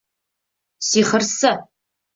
—Сихырсы! 0.87 1.51